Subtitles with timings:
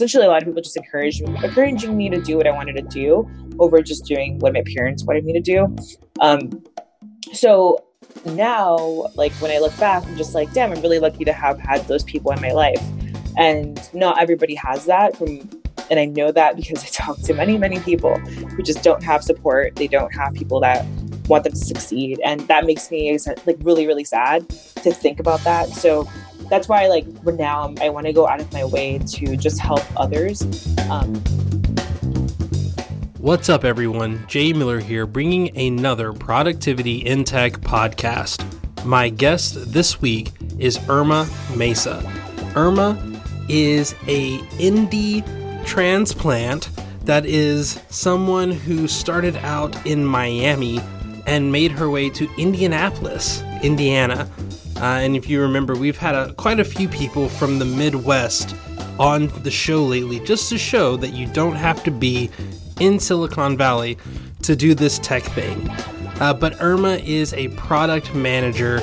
[0.00, 2.74] essentially a lot of people just encouraged me, encouraging me to do what I wanted
[2.76, 3.28] to do
[3.58, 5.76] over just doing what my parents wanted me to do.
[6.20, 6.64] Um,
[7.34, 7.84] so
[8.24, 11.58] now, like when I look back, I'm just like, damn, I'm really lucky to have
[11.58, 12.82] had those people in my life.
[13.36, 15.48] And not everybody has that from
[15.90, 19.22] and I know that because I talk to many, many people who just don't have
[19.22, 19.76] support.
[19.76, 20.86] They don't have people that
[21.30, 22.20] want them to succeed.
[22.24, 25.68] And that makes me like really, really sad to think about that.
[25.68, 26.06] So
[26.50, 29.82] that's why like now I want to go out of my way to just help
[29.98, 30.42] others.
[30.90, 31.14] Um,
[33.18, 34.24] What's up, everyone?
[34.28, 38.44] Jay Miller here, bringing another Productivity in Tech podcast.
[38.84, 42.02] My guest this week is Irma Mesa.
[42.56, 42.98] Irma
[43.48, 45.22] is a indie
[45.66, 46.70] transplant
[47.04, 50.80] that is someone who started out in Miami
[51.30, 54.28] and made her way to Indianapolis, Indiana,
[54.78, 58.56] uh, and if you remember, we've had a, quite a few people from the Midwest
[58.98, 62.28] on the show lately, just to show that you don't have to be
[62.80, 63.96] in Silicon Valley
[64.42, 65.70] to do this tech thing.
[66.18, 68.82] Uh, but Irma is a product manager,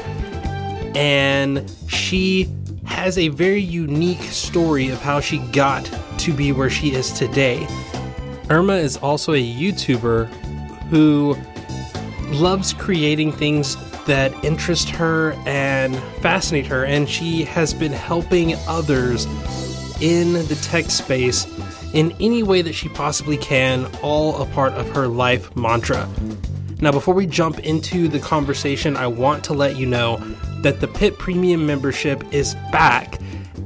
[0.95, 2.49] and she
[2.85, 5.83] has a very unique story of how she got
[6.19, 7.67] to be where she is today.
[8.49, 10.27] Irma is also a YouTuber
[10.89, 11.35] who
[12.29, 13.75] loves creating things
[14.05, 19.25] that interest her and fascinate her, and she has been helping others
[20.01, 21.45] in the tech space
[21.93, 26.07] in any way that she possibly can, all a part of her life mantra.
[26.79, 30.17] Now, before we jump into the conversation, I want to let you know
[30.61, 33.19] that the Pit Premium membership is back,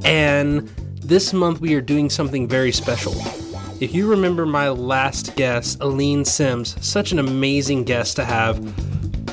[0.06, 0.62] and
[1.04, 3.14] this month we are doing something very special.
[3.82, 8.62] If you remember my last guest, Aline Sims, such an amazing guest to have,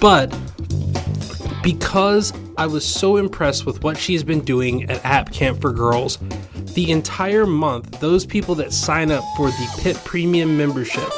[0.00, 0.34] but
[1.62, 6.16] because I was so impressed with what she's been doing at App Camp for Girls.
[6.72, 11.10] The entire month, those people that sign up for the Pit Premium membership,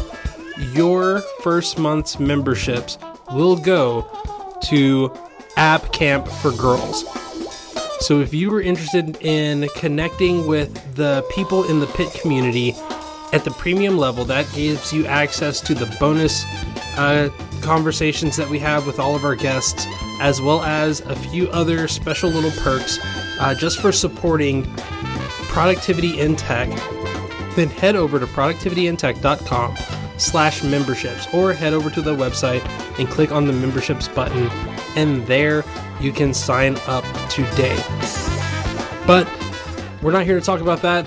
[0.73, 2.99] your first month's memberships
[3.33, 4.09] will go
[4.65, 5.17] to
[5.57, 7.05] App Camp for Girls.
[8.01, 12.75] So if you were interested in connecting with the people in the Pit community
[13.33, 16.45] at the premium level, that gives you access to the bonus
[16.97, 17.31] uh,
[17.63, 19.87] conversations that we have with all of our guests
[20.21, 22.99] as well as a few other special little perks
[23.41, 24.65] uh, just for supporting
[25.49, 26.69] productivity in tech.
[27.55, 29.77] Then head over to productivityintech.com
[30.19, 32.65] slash memberships or head over to the website
[32.99, 34.49] and click on the memberships button
[34.97, 35.65] and there
[36.01, 37.77] you can sign up today.
[39.07, 39.29] But
[40.03, 41.07] we're not here to talk about that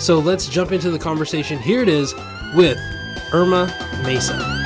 [0.00, 2.14] so let's jump into the conversation here it is
[2.54, 2.78] with
[3.32, 3.66] irma
[4.04, 4.60] mesa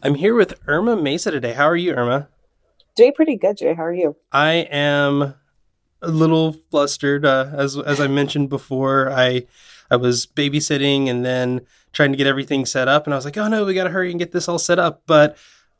[0.00, 1.52] I'm here with Irma Mesa today.
[1.52, 2.28] How are you, Irma?
[2.94, 3.74] Doing pretty good, Jay.
[3.74, 4.16] How are you?
[4.32, 5.34] I am
[6.00, 7.26] a little flustered.
[7.26, 9.46] Uh, as as I mentioned before, I
[9.90, 11.60] I was babysitting and then
[11.92, 13.90] trying to get everything set up, and I was like, oh no, we got to
[13.90, 15.02] hurry and get this all set up.
[15.06, 15.36] But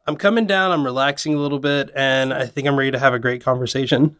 [0.08, 0.72] I'm coming down.
[0.72, 4.16] I'm relaxing a little bit, and I think I'm ready to have a great conversation.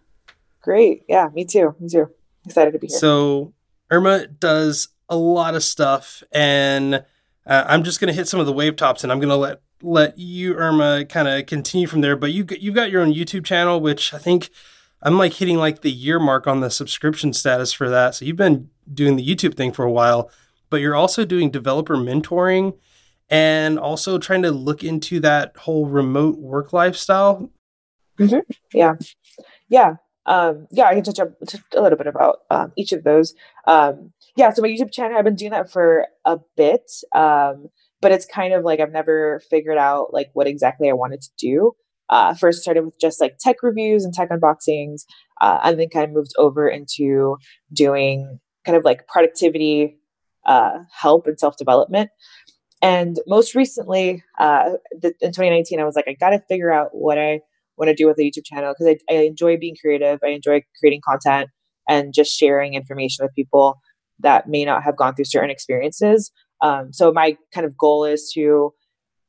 [0.61, 1.03] Great.
[1.09, 1.75] Yeah, me too.
[1.81, 2.11] Me too.
[2.45, 2.99] Excited to be here.
[2.99, 3.55] So
[3.91, 6.97] Irma does a lot of stuff, and
[7.47, 9.37] uh, I'm just going to hit some of the wave tops, and I'm going to
[9.37, 12.17] let let you, Irma, kind of continue from there.
[12.17, 14.51] But you you've got your own YouTube channel, which I think
[15.03, 18.15] I'm like hitting like the year mark on the subscription status for that.
[18.15, 20.31] So you've been doing the YouTube thing for a while,
[20.69, 22.75] but you're also doing developer mentoring
[23.31, 27.51] and also trying to look into that whole remote work lifestyle.
[28.19, 28.51] Mm-hmm.
[28.73, 28.95] Yeah,
[29.69, 29.95] yeah,
[30.27, 30.87] um, yeah.
[30.87, 31.31] I can touch up
[31.75, 33.35] a little bit about um, each of those.
[33.67, 36.91] Um, yeah, so my YouTube channel, I've been doing that for a bit.
[37.15, 37.69] Um,
[38.01, 41.31] but it's kind of like I've never figured out like what exactly I wanted to
[41.39, 41.73] do.
[42.09, 45.03] Uh, first started with just like tech reviews and tech unboxings,
[45.41, 47.37] uh, and then kind of moved over into
[47.73, 49.99] doing kind of like productivity
[50.47, 52.11] uh, help and self development.
[52.81, 56.91] And most recently, uh, the, in 2019, I was like, I got to figure out
[56.93, 57.41] what I
[57.77, 60.21] want to do with the YouTube channel because I, I enjoy being creative.
[60.25, 61.51] I enjoy creating content
[61.89, 63.81] and just sharing information with people
[64.21, 66.31] that may not have gone through certain experiences.
[66.61, 68.73] Um, so my kind of goal is to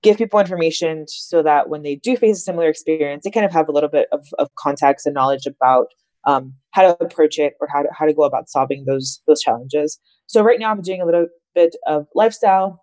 [0.02, 3.52] give people information so that when they do face a similar experience, they kind of
[3.52, 5.88] have a little bit of, of context and knowledge about
[6.26, 9.42] um, how to approach it or how to how to go about solving those those
[9.42, 10.00] challenges.
[10.28, 12.82] So right now I'm doing a little bit of lifestyle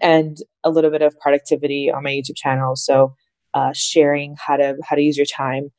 [0.00, 2.76] and a little bit of productivity on my YouTube channel.
[2.76, 3.14] So
[3.54, 5.70] uh, sharing how to how to use your time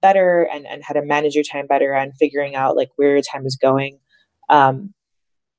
[0.00, 3.22] better and, and how to manage your time better and figuring out like where your
[3.22, 3.98] time is going.
[4.48, 4.94] Um,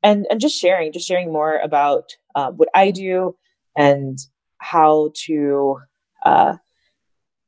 [0.01, 3.35] and and just sharing, just sharing more about uh, what I do
[3.77, 4.17] and
[4.57, 5.77] how to
[6.25, 6.55] uh,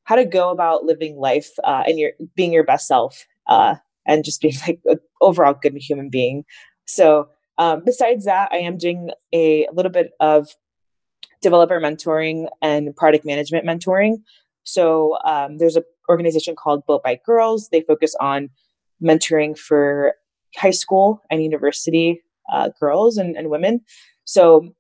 [0.04, 3.76] how to go about living life uh, and your being your best self uh,
[4.06, 6.46] and just being like an overall good human being.
[6.86, 10.48] So um, besides that, I am doing a, a little bit of
[11.42, 14.24] developer mentoring and product management mentoring.
[14.64, 17.70] So um, there's an organization called Built by Girls.
[17.70, 18.50] They focus on
[19.04, 20.16] mentoring for
[20.56, 23.82] high school and university uh, girls and, and women.
[24.24, 24.74] So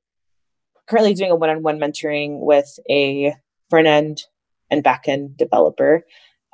[0.88, 3.36] currently doing a one-on-one mentoring with a
[3.70, 4.24] front end
[4.72, 6.06] and back end developer,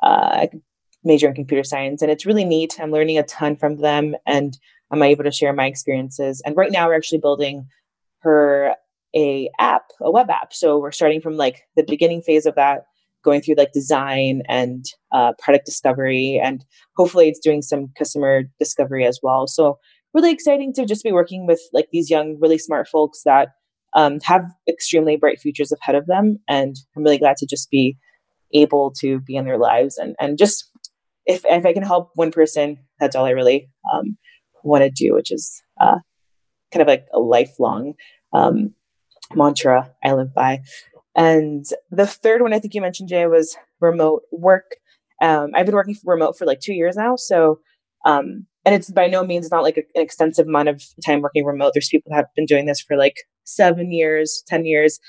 [0.03, 0.47] uh,
[1.03, 2.79] major in computer science, and it's really neat.
[2.79, 4.57] I'm learning a ton from them, and
[4.91, 6.41] I'm able to share my experiences.
[6.45, 7.67] And right now, we're actually building
[8.19, 8.75] her
[9.15, 10.53] a app, a web app.
[10.53, 12.85] So we're starting from like the beginning phase of that,
[13.23, 16.63] going through like design and uh, product discovery, and
[16.95, 19.47] hopefully it's doing some customer discovery as well.
[19.47, 19.79] So
[20.13, 23.49] really exciting to just be working with like these young, really smart folks that
[23.93, 26.39] um, have extremely bright futures ahead of them.
[26.47, 27.97] And I'm really glad to just be
[28.53, 30.69] able to be in their lives and, and just
[31.25, 34.17] if, if I can help one person, that's all I really um,
[34.63, 35.97] want to do, which is uh,
[36.71, 37.93] kind of like a lifelong
[38.33, 38.73] um,
[39.33, 40.61] mantra I live by.
[41.15, 44.75] And the third one I think you mentioned, Jay, was remote work.
[45.21, 47.15] Um, I've been working remote for like two years now.
[47.15, 47.59] So,
[48.05, 51.45] um, and it's by no means not like a, an extensive amount of time working
[51.45, 51.71] remote.
[51.73, 54.99] There's people that have been doing this for like seven years, 10 years,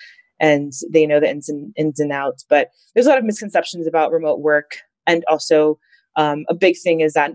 [0.41, 2.45] and they know the ins and, ins and outs.
[2.49, 4.79] But there's a lot of misconceptions about remote work.
[5.07, 5.79] And also,
[6.17, 7.33] um, a big thing is that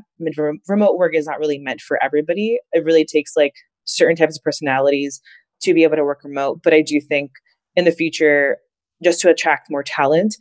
[0.68, 2.60] remote work is not really meant for everybody.
[2.74, 5.22] It really takes like certain types of personalities
[5.62, 6.62] to be able to work remote.
[6.64, 7.32] But I do think
[7.76, 8.58] in the future,
[9.04, 10.36] just to attract more talent,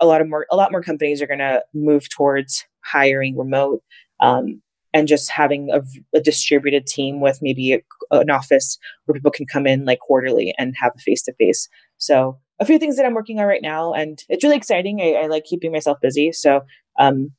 [0.00, 3.82] a lot of more a lot more companies are going to move towards hiring remote
[4.20, 4.62] um,
[4.94, 5.82] and just having a,
[6.16, 7.80] a, distributed team with maybe a,
[8.12, 11.68] an office where people can come in like quarterly and have a face to face.
[11.98, 15.00] So a few things that I'm working on right now, and it's really exciting.
[15.02, 16.32] I, I like keeping myself busy.
[16.32, 16.62] So
[16.98, 17.32] um,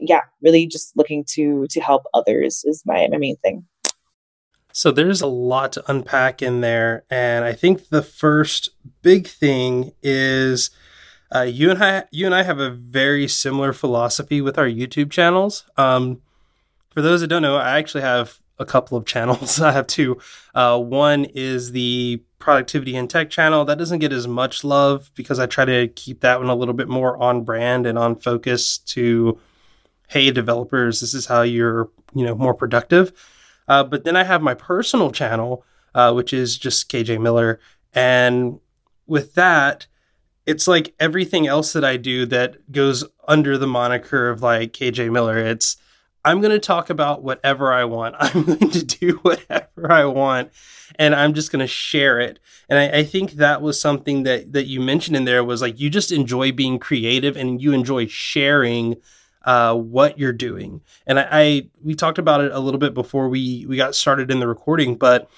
[0.00, 3.66] yeah, really just looking to to help others is my, my main thing.
[4.72, 8.70] So there's a lot to unpack in there, and I think the first
[9.02, 10.70] big thing is
[11.34, 15.10] uh, you and I you and I have a very similar philosophy with our YouTube
[15.10, 15.64] channels.
[15.76, 16.22] Um,
[16.90, 19.60] for those that don't know, I actually have a couple of channels.
[19.60, 20.18] I have two.
[20.54, 25.38] Uh, one is the productivity and tech channel that doesn't get as much love because
[25.38, 28.78] I try to keep that one a little bit more on brand and on focus
[28.78, 29.38] to
[30.08, 33.12] hey developers this is how you're you know more productive.
[33.68, 35.64] Uh, but then i have my personal channel
[35.94, 37.60] uh, which is just kj miller.
[37.94, 38.60] And
[39.06, 39.86] with that
[40.46, 45.10] it's like everything else that i do that goes under the moniker of like kj
[45.10, 45.38] miller.
[45.38, 45.76] It's
[46.24, 48.16] i'm going to talk about whatever i want.
[48.20, 50.50] I'm going to do whatever i want
[50.98, 52.38] and i'm just going to share it.
[52.68, 55.78] And I, I think that was something that that you mentioned in there was like
[55.80, 58.96] you just enjoy being creative and you enjoy sharing
[59.48, 60.82] uh, what you're doing.
[61.06, 64.30] And I, I, we talked about it a little bit before we we got started
[64.30, 65.30] in the recording, but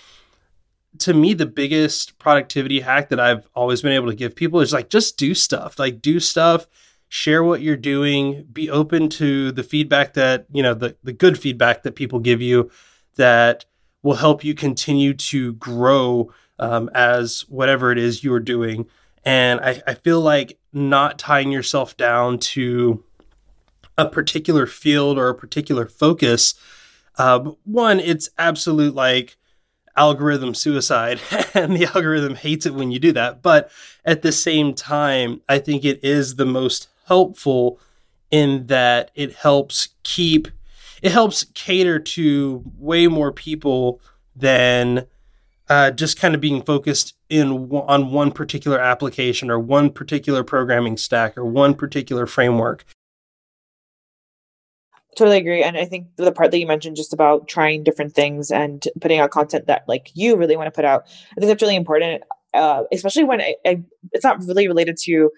[0.99, 4.73] to me the biggest productivity hack that I've always been able to give people is
[4.73, 5.79] like just do stuff.
[5.79, 6.67] Like do stuff,
[7.09, 11.39] share what you're doing, be open to the feedback that, you know, the the good
[11.39, 12.69] feedback that people give you
[13.15, 13.65] that
[14.03, 18.87] will help you continue to grow um, as whatever it is you're doing.
[19.25, 23.05] And I, I feel like not tying yourself down to
[24.01, 26.55] a particular field or a particular focus,
[27.19, 29.37] uh, one, it's absolute like
[29.97, 31.21] algorithm suicide,
[31.55, 33.43] and the algorithm hates it when you do that.
[33.43, 33.71] But
[34.05, 37.79] at the same time, I think it is the most helpful
[38.31, 40.49] in that it helps keep,
[41.03, 44.01] it helps cater to way more people
[44.35, 45.07] than
[45.69, 50.97] uh, just kind of being focused in on one particular application or one particular programming
[50.97, 52.85] stack or one particular framework
[55.17, 55.63] totally agree.
[55.63, 59.19] And i think the part that you mentioned just about trying different things and putting
[59.19, 62.23] out content that like you really want to put out i think that's really important
[62.53, 65.31] uh, especially when I, I, it's not really related to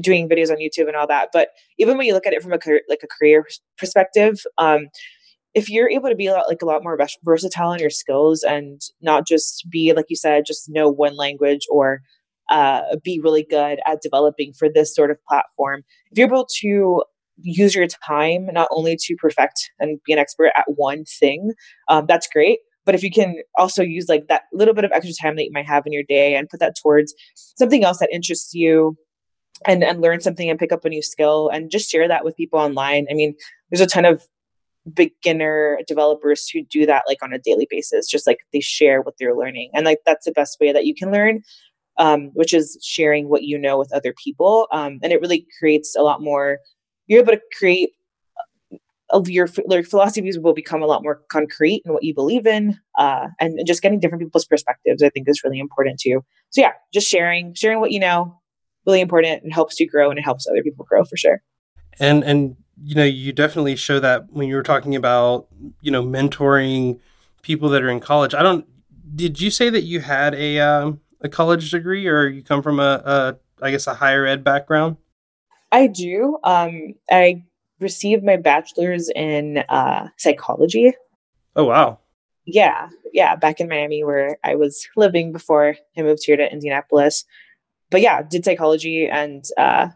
[0.00, 2.52] doing videos on youtube and all that but even when you look at it from
[2.52, 3.46] a like a career
[3.78, 4.88] perspective um,
[5.54, 8.42] if you're able to be a lot, like a lot more versatile in your skills
[8.42, 12.00] and not just be like you said just know one language or
[12.50, 17.02] uh, be really good at developing for this sort of platform if you're able to
[17.42, 21.52] use your time not only to perfect and be an expert at one thing
[21.88, 25.14] um, that's great but if you can also use like that little bit of extra
[25.20, 28.12] time that you might have in your day and put that towards something else that
[28.12, 28.96] interests you
[29.66, 32.36] and and learn something and pick up a new skill and just share that with
[32.36, 33.34] people online i mean
[33.70, 34.26] there's a ton of
[34.92, 39.14] beginner developers who do that like on a daily basis just like they share what
[39.18, 41.40] they're learning and like that's the best way that you can learn
[41.98, 44.66] um, which is sharing what you know with other people.
[44.72, 46.58] Um, and it really creates a lot more,
[47.12, 47.90] you're able to create
[49.10, 52.78] of your, your philosophies will become a lot more concrete in what you believe in
[52.98, 56.24] uh, and, and, just getting different people's perspectives i think is really important too.
[56.50, 58.42] So yeah just sharing sharing what you know
[58.86, 59.42] really important.
[59.42, 61.42] And helps you grow and it helps other people grow for sure.
[61.98, 65.46] And and you know you definitely show that when you were talking about
[65.80, 66.98] you know mentoring
[67.42, 68.34] people that are in college.
[68.34, 68.66] I don't
[69.14, 72.80] did you say that you had a um, a college degree or you come from
[72.80, 74.96] a, a I guess a higher ed background
[75.72, 77.42] i do um i
[77.82, 80.94] received my bachelor's in uh, psychology.
[81.56, 81.98] Oh, wow.
[82.46, 82.88] Yeah.
[83.12, 83.36] Yeah.
[83.36, 87.24] Back in Miami, where I was living before I moved here to Indianapolis.
[87.90, 89.88] But yeah, did psychology and uh,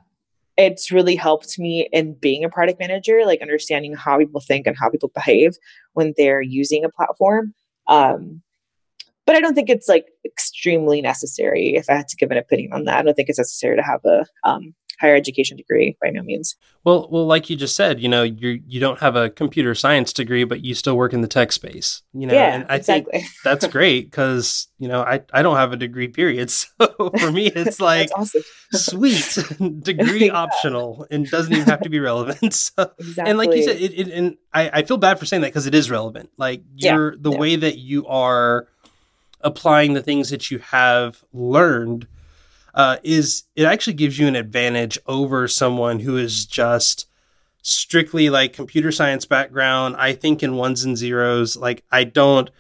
[0.59, 4.77] it's really helped me in being a product manager, like understanding how people think and
[4.79, 5.57] how people behave
[5.95, 7.55] when they're using a platform.
[7.89, 8.43] Um,
[9.25, 11.75] but I don't think it's like extremely necessary.
[11.75, 13.83] If I had to give an opinion on that, I don't think it's necessary to
[13.83, 16.57] have a um, higher education degree by no means.
[16.85, 20.13] Well, well, like you just said, you know, you you don't have a computer science
[20.13, 22.03] degree, but you still work in the tech space.
[22.13, 23.21] You know, yeah, and I exactly.
[23.21, 26.69] think that's great because you know I I don't have a degree period, so
[27.19, 28.43] for me it's like awesome.
[28.73, 29.39] sweet
[29.83, 30.33] degree yeah.
[30.33, 32.55] optional and doesn't even have to be relevant.
[32.55, 33.31] So, exactly.
[33.31, 35.67] And like you said, it, it, and I I feel bad for saying that because
[35.67, 36.31] it is relevant.
[36.37, 38.69] Like you're yeah, the way that you are
[39.41, 42.07] applying the things that you have learned
[42.77, 47.09] uh, is it actually gives you an advantage over someone who is just
[47.63, 49.97] strictly like computer science background.
[49.99, 51.57] I think in ones and zeros.
[51.57, 52.51] Like I don't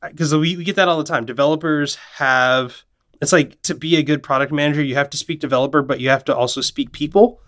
[0.00, 1.26] because we, we get that all the time.
[1.26, 2.84] Developers have
[3.20, 6.08] it's like to be a good product manager, you have to speak developer, but you
[6.08, 7.40] have to also speak people.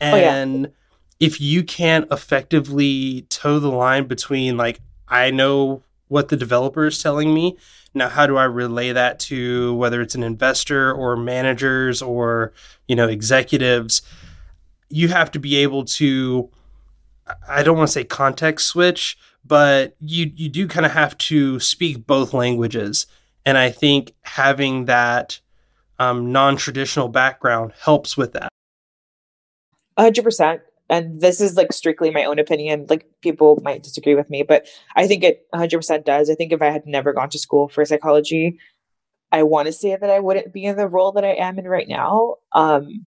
[0.00, 1.26] And oh, yeah.
[1.26, 7.02] if you can't effectively toe the line between like I know what the developer is
[7.02, 7.56] telling me
[7.94, 12.52] now, how do I relay that to whether it's an investor or managers or,
[12.86, 14.02] you know, executives?
[14.88, 16.50] You have to be able to,
[17.48, 21.58] I don't want to say context switch, but you, you do kind of have to
[21.60, 23.06] speak both languages.
[23.44, 25.40] And I think having that
[25.98, 28.50] um, non traditional background helps with that.
[29.98, 34.42] 100% and this is like strictly my own opinion like people might disagree with me
[34.42, 34.66] but
[34.96, 36.30] i think it 100% does.
[36.30, 38.58] I think if i had never gone to school for psychology
[39.32, 41.66] i want to say that i wouldn't be in the role that i am in
[41.66, 43.06] right now um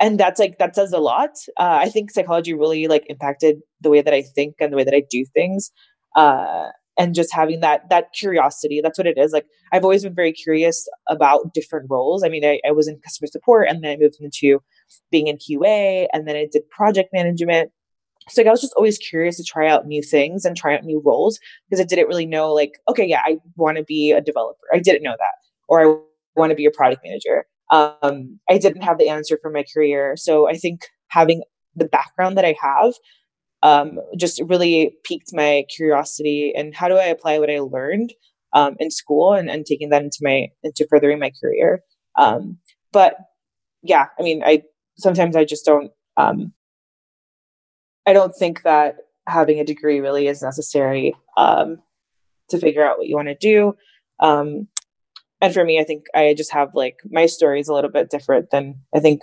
[0.00, 1.30] and that's like that says a lot.
[1.56, 4.84] Uh, i think psychology really like impacted the way that i think and the way
[4.84, 5.70] that i do things
[6.16, 6.68] uh
[6.98, 9.32] and just having that that curiosity that's what it is.
[9.32, 12.22] Like i've always been very curious about different roles.
[12.24, 14.62] I mean i, I was in customer support and then i moved into
[15.10, 17.70] being in qa and then i did project management.
[18.28, 20.84] So like, i was just always curious to try out new things and try out
[20.84, 24.20] new roles because i didn't really know like okay yeah i want to be a
[24.20, 24.66] developer.
[24.72, 25.34] I didn't know that.
[25.68, 25.96] Or i
[26.36, 27.46] want to be a product manager.
[27.70, 30.16] Um, i didn't have the answer for my career.
[30.16, 31.42] So i think having
[31.74, 32.94] the background that i have
[33.62, 38.12] um, just really piqued my curiosity and how do I apply what I learned
[38.52, 41.80] um, in school and, and taking that into my into furthering my career.
[42.18, 42.58] Um,
[42.92, 43.16] but
[43.82, 44.62] yeah, I mean, I
[45.02, 46.52] sometimes I just don't um,
[48.06, 51.78] I don't think that having a degree really is necessary um,
[52.48, 53.76] to figure out what you want to do.
[54.20, 54.68] Um,
[55.40, 58.10] and for me, I think I just have like my story is a little bit
[58.10, 59.22] different than I think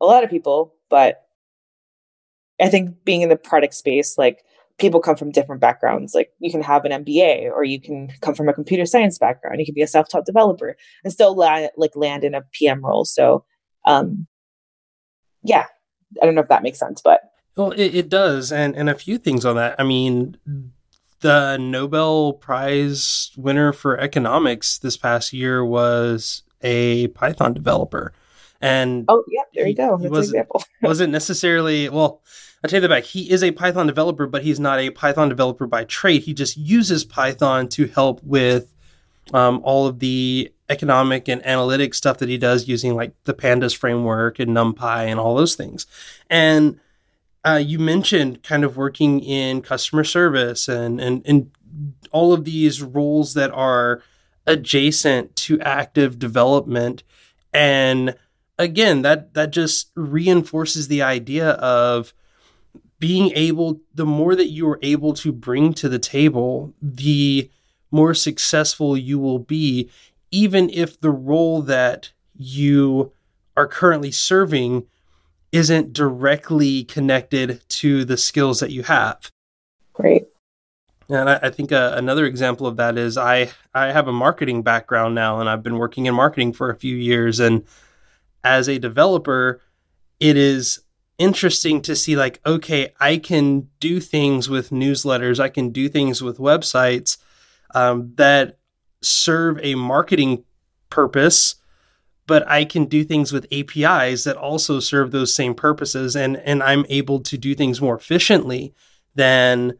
[0.00, 1.24] a lot of people, but
[2.60, 4.44] I think being in the product space, like
[4.78, 6.14] people come from different backgrounds.
[6.14, 9.58] Like you can have an MBA or you can come from a computer science background.
[9.58, 13.04] You can be a self-taught developer and still like land in a PM role.
[13.04, 13.44] So,
[13.84, 14.26] um,
[15.42, 15.66] yeah,
[16.22, 17.20] I don't know if that makes sense, but
[17.56, 19.76] well, it, it does, and and a few things on that.
[19.78, 20.36] I mean,
[21.20, 28.12] the Nobel Prize winner for economics this past year was a Python developer.
[28.60, 29.96] And oh yeah, there you go.
[29.96, 30.64] That's an example.
[30.82, 32.22] wasn't necessarily well.
[32.64, 33.04] I take that back.
[33.04, 36.22] He is a Python developer, but he's not a Python developer by trade.
[36.22, 38.74] He just uses Python to help with
[39.32, 43.76] um, all of the economic and analytic stuff that he does using like the Pandas
[43.76, 45.86] framework and NumPy and all those things.
[46.28, 46.78] And
[47.44, 51.50] uh, you mentioned kind of working in customer service and, and, and
[52.10, 54.02] all of these roles that are
[54.46, 57.02] adjacent to active development.
[57.52, 58.16] And
[58.58, 62.12] again, that, that just reinforces the idea of
[62.98, 67.50] being able, the more that you are able to bring to the table, the
[67.90, 69.88] more successful you will be,
[70.30, 73.12] even if the role that you
[73.56, 74.86] are currently serving
[75.52, 79.30] isn't directly connected to the skills that you have.
[79.92, 80.26] Great.
[81.08, 84.62] And I, I think uh, another example of that is I I have a marketing
[84.62, 87.40] background now, and I've been working in marketing for a few years.
[87.40, 87.64] And
[88.44, 89.60] as a developer,
[90.20, 90.80] it is
[91.16, 96.22] interesting to see like okay, I can do things with newsletters, I can do things
[96.22, 97.16] with websites
[97.74, 98.58] um, that
[99.00, 100.44] serve a marketing
[100.90, 101.56] purpose
[102.28, 106.62] but I can do things with APIs that also serve those same purposes and and
[106.62, 108.74] I'm able to do things more efficiently
[109.16, 109.78] than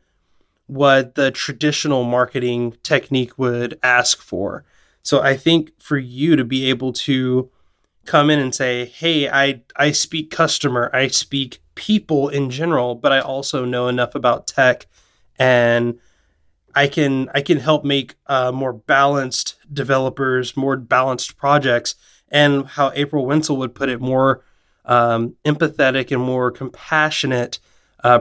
[0.66, 4.64] what the traditional marketing technique would ask for.
[5.02, 7.50] So I think for you to be able to
[8.06, 13.12] come in and say, "Hey, I I speak customer, I speak people in general, but
[13.12, 14.86] I also know enough about tech
[15.38, 15.98] and
[16.78, 21.94] I can I can help make uh, more balanced developers, more balanced projects."
[22.30, 24.44] and how April Wensel would put it, more
[24.84, 27.58] um, empathetic and more compassionate
[28.04, 28.20] uh,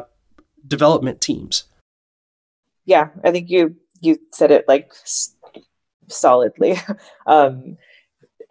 [0.66, 1.66] development teams.
[2.86, 5.36] Yeah, I think you you said it like s-
[6.08, 6.78] solidly.
[7.28, 7.78] um,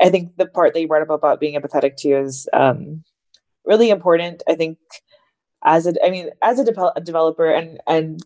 [0.00, 3.02] I think the part that you brought up about being empathetic too is um,
[3.64, 4.42] really important.
[4.46, 4.78] I think
[5.64, 8.20] as a, I mean, as a, de- developer, and and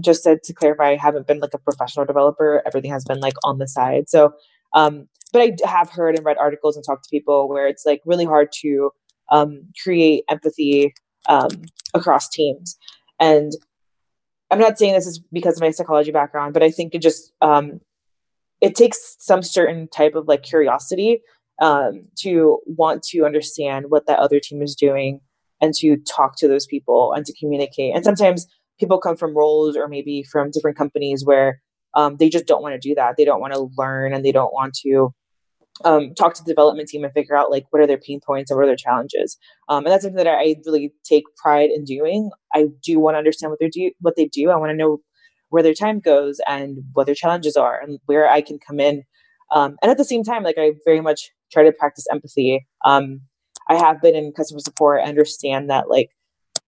[0.00, 2.62] just to, to clarify, I haven't been like a professional developer.
[2.66, 4.08] Everything has been like on the side.
[4.08, 4.34] So
[4.74, 8.00] um, but I have heard and read articles and talked to people where it's like
[8.04, 8.90] really hard to
[9.30, 10.94] um, create empathy
[11.28, 11.50] um,
[11.94, 12.76] across teams.
[13.18, 13.52] And
[14.50, 17.32] I'm not saying this is because of my psychology background, but I think it just
[17.40, 17.80] um,
[18.60, 21.22] it takes some certain type of like curiosity
[21.60, 25.20] um, to want to understand what that other team is doing
[25.60, 27.94] and to talk to those people and to communicate.
[27.94, 28.46] And sometimes
[28.78, 31.60] people come from roles or maybe from different companies where
[31.94, 33.16] um, they just don't want to do that.
[33.16, 35.10] They don't want to learn and they don't want to
[35.84, 38.50] um, talk to the development team and figure out like what are their pain points
[38.50, 39.36] and what are their challenges.
[39.68, 42.30] Um, and that's something that I really take pride in doing.
[42.54, 44.50] I do want to understand what they do, what they do.
[44.50, 44.98] I want to know
[45.50, 49.02] where their time goes and what their challenges are and where I can come in.
[49.52, 52.66] Um, and at the same time, like I very much try to practice empathy.
[52.84, 53.20] Um,
[53.68, 55.00] I have been in customer support.
[55.00, 56.10] I understand that like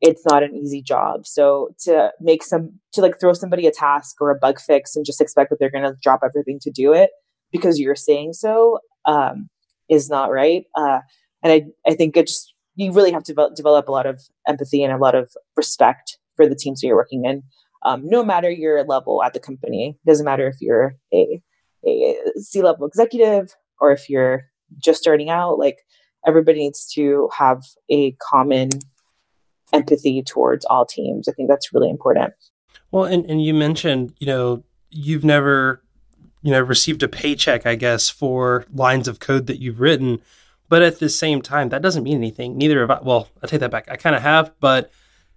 [0.00, 1.26] it's not an easy job.
[1.26, 5.04] So to make some to like throw somebody a task or a bug fix and
[5.04, 7.10] just expect that they're going to drop everything to do it
[7.50, 9.48] because you're saying so um,
[9.88, 10.64] is not right.
[10.76, 11.00] Uh,
[11.42, 14.22] and I I think it just you really have to develop, develop a lot of
[14.46, 17.42] empathy and a lot of respect for the teams that you're working in.
[17.84, 21.42] Um, no matter your level at the company, it doesn't matter if you're a
[21.86, 24.44] a C level executive or if you're
[24.78, 25.58] just starting out.
[25.58, 25.78] Like
[26.26, 28.70] everybody needs to have a common
[29.72, 31.28] empathy towards all teams.
[31.28, 32.34] I think that's really important.
[32.90, 35.82] Well, and, and you mentioned, you know, you've never,
[36.42, 40.20] you know, received a paycheck, I guess, for lines of code that you've written.
[40.68, 42.56] But at the same time, that doesn't mean anything.
[42.56, 43.00] Neither have I.
[43.02, 43.90] Well, I take that back.
[43.90, 44.90] I kind of have, but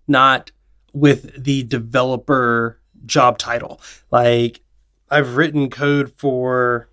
[0.08, 0.52] not
[0.94, 3.82] with the developer job title.
[4.12, 4.62] Like
[5.10, 6.90] I've written code for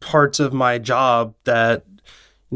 [0.00, 1.84] parts of my job that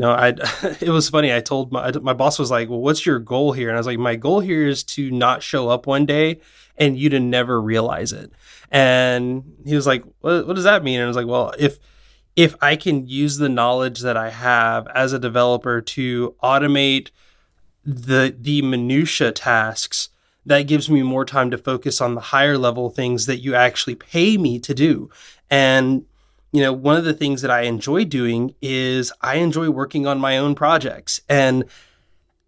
[0.01, 0.29] know, I
[0.81, 1.35] it was funny.
[1.35, 3.87] I told my my boss was like, "Well, what's your goal here?" And I was
[3.87, 6.41] like, "My goal here is to not show up one day
[6.77, 8.33] and you to never realize it."
[8.71, 11.79] And he was like, "What, what does that mean?" And I was like, "Well, if
[12.37, 17.11] if I can use the knowledge that I have as a developer to automate
[17.85, 20.11] the the minutia tasks,
[20.45, 23.95] that gives me more time to focus on the higher level things that you actually
[23.95, 25.11] pay me to do."
[25.51, 26.05] And
[26.53, 30.19] you know, one of the things that I enjoy doing is I enjoy working on
[30.19, 31.21] my own projects.
[31.29, 31.65] And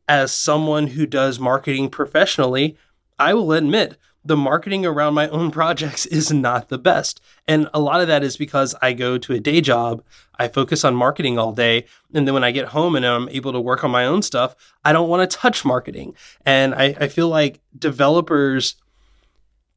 [0.09, 2.77] as someone who does marketing professionally,
[3.19, 7.21] I will admit the marketing around my own projects is not the best.
[7.47, 10.03] And a lot of that is because I go to a day job,
[10.39, 11.85] I focus on marketing all day.
[12.15, 14.55] And then when I get home and I'm able to work on my own stuff,
[14.85, 16.15] I don't want to touch marketing.
[16.45, 18.77] And I, I feel like developers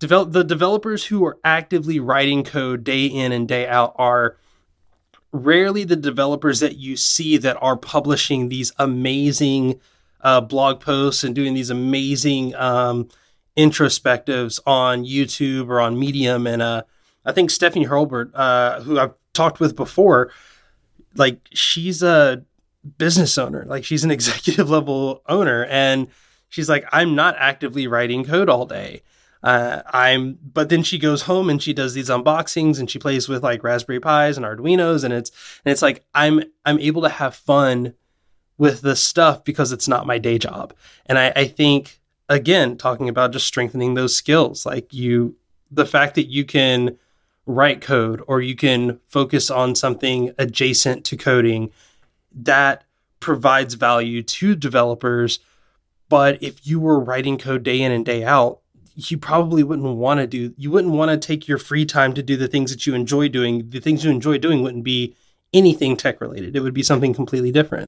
[0.02, 4.36] develop the developers who are actively writing code day in and day out are
[5.32, 9.80] rarely the developers that you see that are publishing these amazing
[10.22, 13.08] uh, blog posts and doing these amazing um,
[13.56, 16.48] introspectives on YouTube or on Medium.
[16.48, 16.82] And uh,
[17.24, 20.32] I think Stephanie Hurlburt, uh, who I've talked with before,
[21.14, 22.44] like she's a
[22.98, 26.08] business owner, like she's an executive level owner, and
[26.50, 29.04] she's like, I'm not actively writing code all day.
[29.44, 33.28] Uh, I'm, but then she goes home and she does these unboxings and she plays
[33.28, 35.32] with like Raspberry Pis and Arduinos, and it's
[35.66, 37.96] and it's like I'm I'm able to have fun
[38.58, 40.74] with the stuff because it's not my day job.
[41.08, 42.00] And I, I think
[42.32, 45.36] again, talking about just strengthening those skills, like you,
[45.70, 46.98] the fact that you can
[47.46, 51.72] write code or you can focus on something adjacent to coding,
[52.34, 52.86] that
[53.20, 55.40] provides value to developers.
[56.08, 58.61] But if you were writing code day in and day out,
[59.10, 62.22] you probably wouldn't want to do you wouldn't want to take your free time to
[62.22, 63.70] do the things that you enjoy doing.
[63.70, 65.16] The things you enjoy doing wouldn't be
[65.54, 66.56] anything tech related.
[66.56, 67.88] It would be something completely different.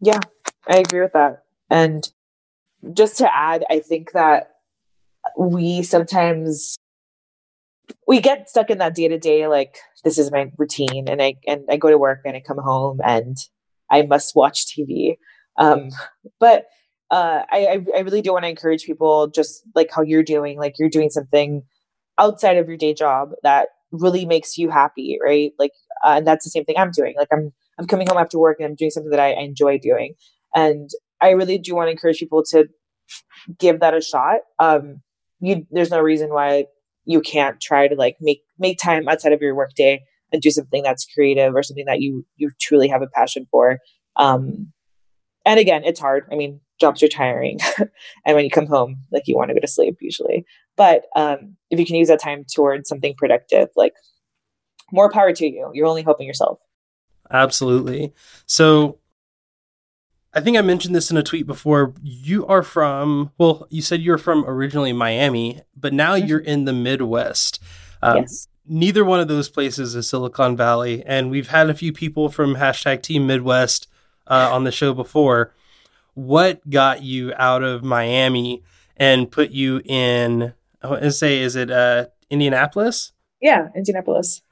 [0.00, 0.20] Yeah
[0.68, 1.44] i agree with that.
[1.70, 2.08] And
[2.94, 4.56] just to add i think that
[5.38, 6.76] we sometimes
[8.08, 11.36] we get stuck in that day to day like this is my routine and i
[11.46, 13.36] and i go to work and i come home and
[13.88, 15.16] i must watch tv
[15.58, 15.90] um
[16.40, 16.66] but
[17.12, 20.78] uh, I, I really do want to encourage people just like how you're doing, like
[20.78, 21.62] you're doing something
[22.18, 25.52] outside of your day job that really makes you happy, right?
[25.58, 25.72] Like,
[26.02, 27.14] uh, and that's the same thing I'm doing.
[27.18, 29.78] Like, I'm I'm coming home after work and I'm doing something that I, I enjoy
[29.78, 30.14] doing,
[30.54, 30.88] and
[31.20, 32.68] I really do want to encourage people to
[33.58, 34.40] give that a shot.
[34.58, 35.02] Um,
[35.40, 36.64] you, there's no reason why
[37.04, 40.82] you can't try to like make make time outside of your workday and do something
[40.82, 43.80] that's creative or something that you you truly have a passion for.
[44.16, 44.72] Um,
[45.44, 46.26] and again, it's hard.
[46.30, 47.58] I mean, jobs are tiring.
[48.26, 50.44] And when you come home like you want to go to sleep usually.
[50.76, 53.94] But um, if you can use that time towards something productive like
[54.92, 55.70] more power to you.
[55.74, 56.58] You're only helping yourself.
[57.30, 58.12] Absolutely.
[58.46, 58.98] So
[60.34, 61.94] i think i mentioned this in a tweet before.
[62.02, 66.26] You are from well you said you're from originally miami but now mm-hmm.
[66.26, 67.60] you're in the midwest.
[68.02, 68.48] Um, yes.
[68.66, 72.56] neither one of those places is silicon valley and we've had a few people from
[72.56, 73.88] hashtag team midwest
[74.26, 75.54] uh, on the show before
[76.14, 78.62] what got you out of Miami
[78.96, 80.54] and put you in?
[80.82, 83.12] To say, is it uh, Indianapolis?
[83.40, 84.42] Yeah, Indianapolis.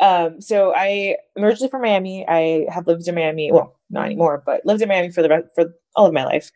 [0.00, 2.26] Um, so I originally from Miami.
[2.28, 5.74] I have lived in Miami, well, not anymore, but lived in Miami for the for
[5.96, 6.50] all of my life.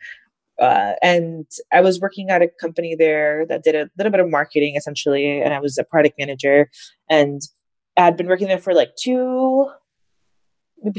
[0.61, 4.31] Uh, and I was working at a company there that did a little bit of
[4.31, 6.71] marketing essentially, and I was a product manager.
[7.09, 7.43] And
[7.97, 9.69] I had been working there for like two,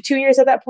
[0.04, 0.64] two years at that.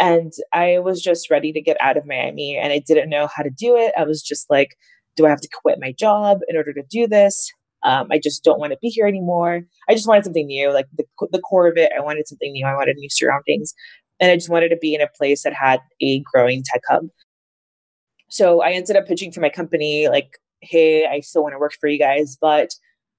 [0.00, 3.42] And I was just ready to get out of Miami and I didn't know how
[3.42, 3.92] to do it.
[3.96, 4.76] I was just like,
[5.16, 7.50] do I have to quit my job in order to do this?
[7.84, 9.62] Um, I just don't want to be here anymore.
[9.88, 11.90] I just wanted something new, like the, the core of it.
[11.96, 12.64] I wanted something new.
[12.64, 13.74] I wanted new surroundings.
[14.20, 17.06] And I just wanted to be in a place that had a growing tech hub.
[18.28, 21.72] So I ended up pitching for my company, like, hey, I still want to work
[21.80, 22.70] for you guys, but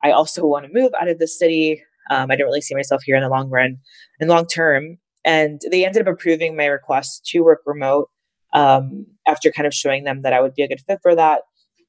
[0.04, 1.84] I also want to move out of the city.
[2.10, 3.78] Um, I don't really see myself here in the long run
[4.20, 4.98] and long term.
[5.26, 8.10] And they ended up approving my request to work remote
[8.54, 11.42] um, after kind of showing them that I would be a good fit for that.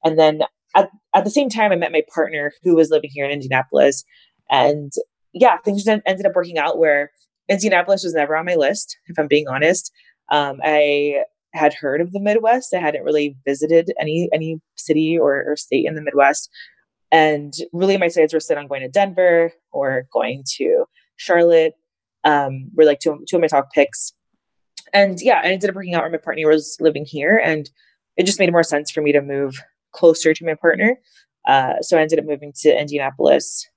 [0.03, 0.41] And then
[0.75, 4.03] at, at the same time, I met my partner who was living here in Indianapolis.
[4.49, 4.91] And
[5.33, 7.11] yeah, things ended up working out where
[7.49, 9.91] Indianapolis was never on my list, if I'm being honest.
[10.31, 12.73] Um, I had heard of the Midwest.
[12.73, 16.49] I hadn't really visited any any city or, or state in the Midwest.
[17.11, 21.73] And really my sights were set on going to Denver or going to Charlotte
[22.25, 24.13] um, were like two, two of my top picks.
[24.93, 27.37] And yeah, I ended up working out where my partner was living here.
[27.37, 27.69] And
[28.17, 29.61] it just made more sense for me to move
[29.93, 30.97] closer to my partner.
[31.47, 33.67] Uh, so I ended up moving to Indianapolis.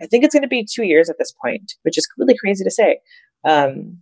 [0.00, 2.64] I think it's going to be two years at this point, which is really crazy
[2.64, 3.00] to say.
[3.44, 3.98] Um,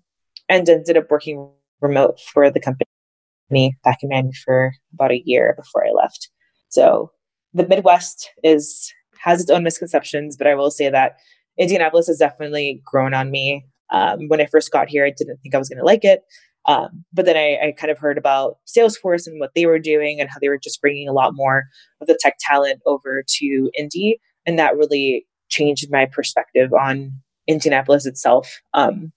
[0.49, 5.55] and ended up working remote for the company back in Miami for about a year
[5.57, 6.29] before I left.
[6.69, 7.13] So
[7.53, 11.17] the Midwest is has its own misconceptions, but I will say that
[11.57, 13.65] Indianapolis has definitely grown on me.
[13.91, 16.23] Um, when I first got here, I didn't think I was going to like it.
[16.67, 20.19] Um, but then I, I, kind of heard about Salesforce and what they were doing
[20.19, 21.65] and how they were just bringing a lot more
[22.01, 24.19] of the tech talent over to Indy.
[24.47, 28.63] And that really changed my perspective on Indianapolis itself.
[28.73, 29.13] Um,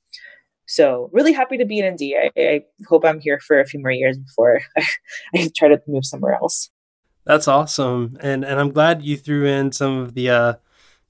[0.65, 2.15] so really happy to be in Indy.
[2.17, 4.85] I, I, hope I'm here for a few more years before I,
[5.35, 6.69] I, try to move somewhere else.
[7.25, 8.17] That's awesome.
[8.19, 10.53] And, and I'm glad you threw in some of the, uh,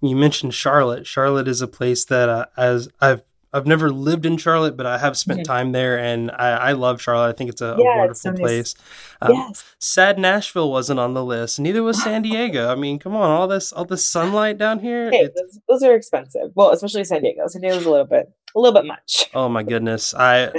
[0.02, 1.08] you mentioned Charlotte.
[1.08, 3.24] Charlotte is a place that uh, as I've
[3.58, 5.52] I've never lived in Charlotte, but I have spent mm-hmm.
[5.52, 7.30] time there, and I, I, love Charlotte.
[7.30, 8.76] I think it's a, yeah, a wonderful so place.
[9.22, 9.63] Um, yes.
[9.80, 11.60] Sad Nashville wasn't on the list.
[11.60, 12.72] Neither was San Diego.
[12.72, 15.10] I mean, come on, all this all this sunlight down here.
[15.10, 16.52] Hey, those, those, are expensive.
[16.54, 17.48] Well, especially San Diego.
[17.48, 19.26] San Diego's a little bit a little bit much.
[19.34, 20.52] Oh my goodness, I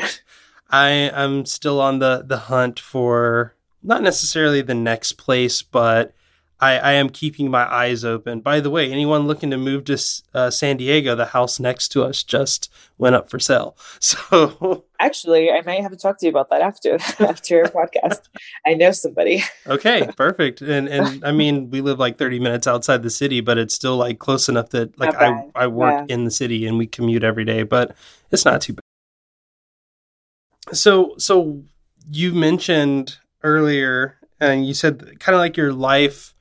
[0.71, 6.13] I am still on the the hunt for not necessarily the next place, but
[6.61, 8.41] I, I am keeping my eyes open.
[8.41, 9.97] By the way, anyone looking to move to
[10.35, 12.69] uh, San Diego, the house next to us just
[12.99, 13.77] went up for sale.
[14.01, 18.21] So actually, I might have to talk to you about that after after your podcast.
[18.67, 19.45] I know somebody.
[19.67, 20.63] okay, perfect.
[20.63, 23.97] And and I mean, we live like 30 minutes outside the city, but it's still
[23.97, 26.15] like close enough that like I I work yeah.
[26.15, 27.95] in the city and we commute every day, but
[28.31, 30.77] it's not too bad.
[30.77, 31.63] So so
[32.11, 36.35] you mentioned earlier and you said kind of like your life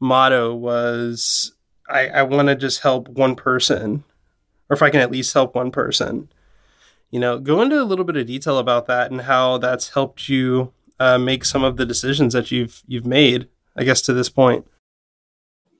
[0.00, 1.52] motto was
[1.88, 4.04] I, I want to just help one person,
[4.68, 6.28] or if I can at least help one person.
[7.10, 10.28] You know, go into a little bit of detail about that and how that's helped
[10.28, 13.48] you uh, make some of the decisions that you've you've made.
[13.76, 14.66] I guess to this point.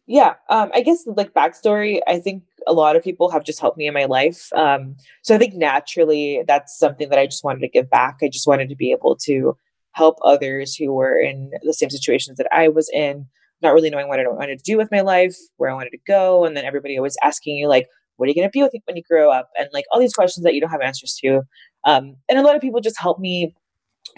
[0.06, 2.00] Yeah, um, I guess like backstory.
[2.06, 4.52] I think a lot of people have just helped me in my life.
[4.52, 8.18] Um, so I think naturally that's something that I just wanted to give back.
[8.22, 9.56] I just wanted to be able to
[9.92, 13.26] help others who were in the same situations that I was in,
[13.62, 15.98] not really knowing what I wanted to do with my life, where I wanted to
[16.06, 18.72] go, and then everybody always asking you like, "What are you going to be with
[18.84, 21.42] when you grow up?" and like all these questions that you don't have answers to.
[21.84, 23.54] Um, and a lot of people just help me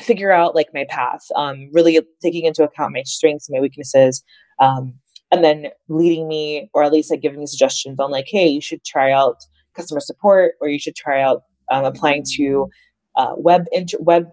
[0.01, 4.23] figure out like my path, um, really taking into account my strengths and my weaknesses.
[4.61, 4.95] Um,
[5.31, 8.61] and then leading me or at least like giving me suggestions on like hey you
[8.61, 9.37] should try out
[9.75, 12.69] customer support or you should try out um, applying to
[13.17, 14.29] uh, web inter- web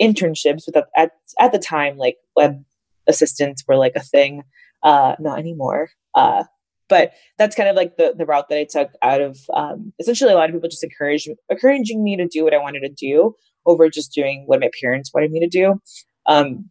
[0.00, 2.64] internships with at, at the time like web
[3.06, 4.42] assistants were like a thing
[4.82, 6.44] uh not anymore uh
[6.88, 10.30] but that's kind of like the the route that I took out of um, essentially
[10.30, 13.34] a lot of people just encourage encouraging me to do what I wanted to do
[13.64, 15.80] over just doing what my parents wanted me to do.
[16.26, 16.70] Um,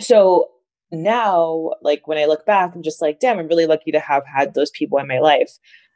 [0.00, 0.48] so
[0.90, 4.24] now, like when I look back, I'm just like, damn, I'm really lucky to have
[4.26, 5.50] had those people in my life.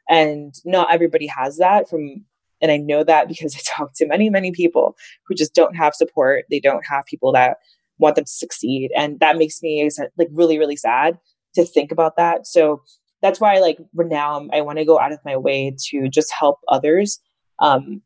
[0.09, 2.25] And not everybody has that from,
[2.61, 4.95] and I know that because I talk to many, many people
[5.27, 6.45] who just don't have support.
[6.49, 7.57] They don't have people that
[7.99, 8.91] want them to succeed.
[8.95, 11.17] And that makes me like really, really sad
[11.55, 12.47] to think about that.
[12.47, 12.81] So
[13.21, 16.59] that's why, like, now I want to go out of my way to just help
[16.67, 17.19] others.
[17.59, 18.01] Um,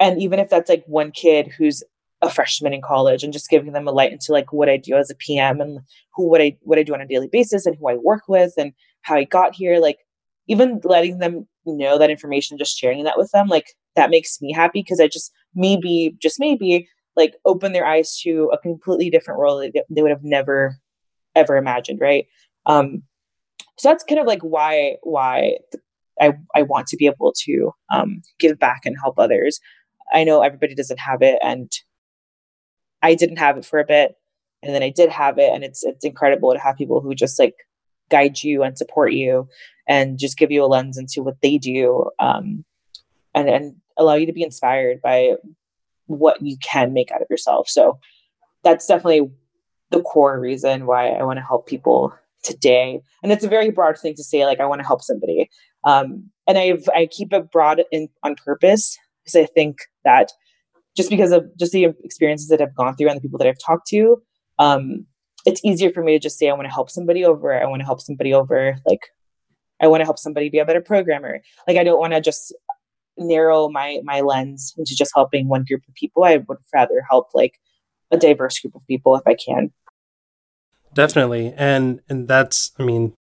[0.00, 1.82] and even if that's like one kid who's
[2.22, 4.96] a freshman in college and just giving them a light into like what I do
[4.96, 5.80] as a PM and
[6.14, 8.54] who what I what I do on a daily basis and who I work with
[8.56, 9.78] and how I got here.
[9.78, 9.98] Like
[10.48, 14.52] even letting them know that information, just sharing that with them, like that makes me
[14.52, 19.40] happy because I just maybe just maybe like open their eyes to a completely different
[19.40, 20.76] world that they would have never
[21.34, 22.26] ever imagined, right?
[22.64, 23.02] Um,
[23.78, 25.58] so that's kind of like why why
[26.20, 29.60] I I want to be able to um, give back and help others.
[30.12, 31.70] I know everybody doesn't have it, and
[33.02, 34.16] I didn't have it for a bit
[34.62, 37.38] and then I did have it and it's it's incredible to have people who just
[37.38, 37.54] like
[38.10, 39.48] guide you and support you
[39.88, 42.64] and just give you a lens into what they do um,
[43.34, 45.34] and and allow you to be inspired by
[46.06, 47.68] what you can make out of yourself.
[47.68, 47.98] So
[48.64, 49.30] that's definitely
[49.90, 53.00] the core reason why I want to help people today.
[53.22, 55.50] And it's a very broad thing to say, like I want to help somebody.
[55.84, 60.32] Um, and I've I keep it broad in on purpose because I think that
[60.96, 63.64] just because of just the experiences that I've gone through and the people that I've
[63.64, 64.22] talked to,
[64.58, 65.06] um,
[65.44, 67.60] it's easier for me to just say I want to help somebody over.
[67.60, 68.76] I want to help somebody over.
[68.86, 69.06] Like
[69.80, 71.40] I want to help somebody be a better programmer.
[71.68, 72.54] Like I don't want to just
[73.18, 76.24] narrow my my lens into just helping one group of people.
[76.24, 77.58] I would rather help like
[78.10, 79.72] a diverse group of people if I can.
[80.94, 81.52] Definitely.
[81.56, 83.14] And and that's I mean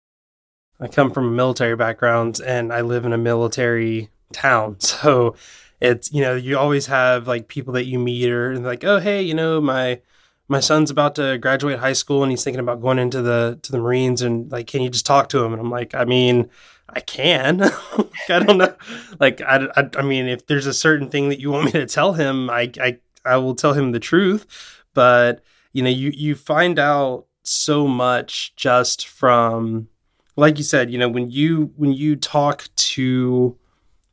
[0.80, 4.76] I come from a military background and I live in a military town.
[4.80, 5.34] So
[5.80, 9.20] it's you know you always have like people that you meet or like oh hey
[9.20, 10.00] you know my
[10.48, 13.72] my son's about to graduate high school and he's thinking about going into the to
[13.72, 16.48] the marines and like can you just talk to him and i'm like i mean
[16.94, 17.62] i can
[18.28, 18.74] i don't know
[19.20, 21.86] like I, I, I mean if there's a certain thing that you want me to
[21.86, 26.34] tell him i i i will tell him the truth but you know you you
[26.34, 29.88] find out so much just from
[30.36, 33.58] like you said you know when you when you talk to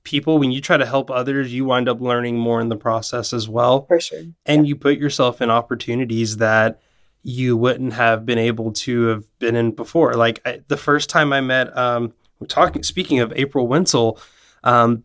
[0.04, 3.34] people, when you try to help others, you wind up learning more in the process
[3.34, 3.86] as well.
[3.86, 4.24] For sure.
[4.46, 4.70] And yeah.
[4.70, 6.82] you put yourself in opportunities that
[7.24, 10.14] you wouldn't have been able to have been in before.
[10.16, 12.14] Like I, the first time I met, um,
[12.48, 14.20] talking, speaking of April Wensel,
[14.64, 15.04] um,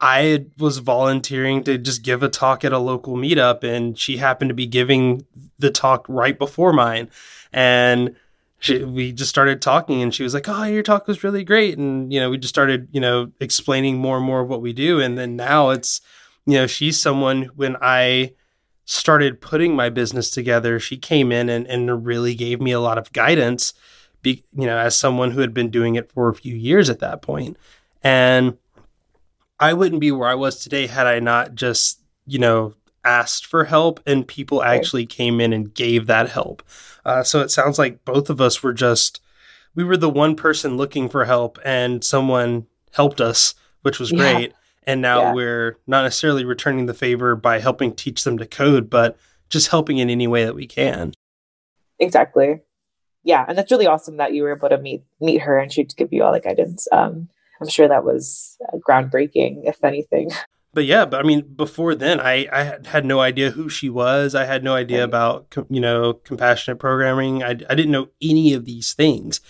[0.00, 4.50] I was volunteering to just give a talk at a local meetup, and she happened
[4.50, 5.24] to be giving
[5.58, 7.10] the talk right before mine.
[7.52, 8.14] And
[8.58, 11.78] she, we just started talking and she was like, "Oh, your talk was really great."
[11.78, 14.72] And you know, we just started, you know, explaining more and more of what we
[14.72, 16.00] do and then now it's
[16.46, 18.32] you know, she's someone when I
[18.84, 22.98] started putting my business together, she came in and, and really gave me a lot
[22.98, 23.74] of guidance,
[24.26, 26.98] be, you know, as someone who had been doing it for a few years at
[26.98, 27.56] that point.
[28.02, 28.58] And
[29.60, 33.64] I wouldn't be where I was today had I not just, you know, asked for
[33.64, 36.64] help and people actually came in and gave that help.
[37.04, 39.20] Uh, so it sounds like both of us were just,
[39.76, 44.18] we were the one person looking for help and someone helped us, which was yeah.
[44.18, 44.54] great.
[44.88, 45.34] And now yeah.
[45.34, 49.16] we're not necessarily returning the favor by helping teach them to code, but
[49.50, 51.12] just helping in any way that we can.
[52.00, 52.60] Exactly.
[53.26, 53.44] Yeah.
[53.46, 56.12] And that's really awesome that you were able to meet, meet her and she'd give
[56.12, 56.86] you all the guidance.
[56.92, 57.28] Um,
[57.60, 60.30] I'm sure that was uh, groundbreaking, if anything.
[60.72, 64.36] but yeah, but I mean, before then, I, I had no idea who she was.
[64.36, 67.42] I had no idea about, you know, compassionate programming.
[67.42, 69.40] I, I didn't know any of these things.